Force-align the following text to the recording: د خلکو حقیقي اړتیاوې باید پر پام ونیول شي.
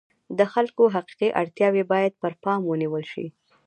د 0.37 0.39
خلکو 0.53 0.83
حقیقي 0.95 1.29
اړتیاوې 1.41 1.83
باید 1.91 2.13
پر 2.21 2.33
پام 2.43 2.61
ونیول 2.65 3.03
شي. 3.11 3.25